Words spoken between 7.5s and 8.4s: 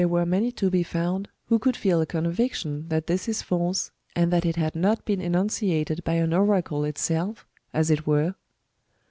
as it were